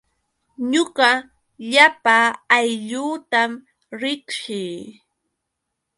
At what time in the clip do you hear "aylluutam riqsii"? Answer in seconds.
2.57-4.77